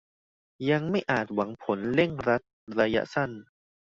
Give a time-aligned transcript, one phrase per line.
[0.69, 2.41] ยังไม่อาจหวังผลเร่งรัด
[2.79, 3.31] ระยะสั้น